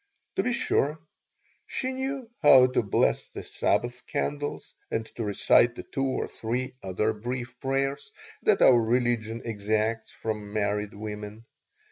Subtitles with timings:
[0.37, 0.99] To be sure,
[1.67, 6.73] she knew how to bless the Sabbath candles and to recite the two or three
[6.81, 8.11] other brief prayers
[8.41, 11.45] that our religion exacts from married women.